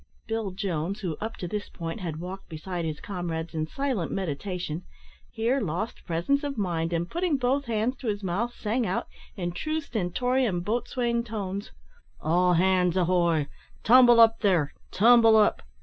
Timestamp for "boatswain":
10.61-11.23